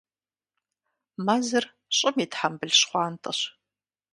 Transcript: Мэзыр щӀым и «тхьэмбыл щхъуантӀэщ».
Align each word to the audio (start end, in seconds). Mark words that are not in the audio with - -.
Мэзыр 1.25 1.65
щӀым 1.97 2.15
и 2.23 2.25
«тхьэмбыл 2.31 2.71
щхъуантӀэщ». 2.79 3.39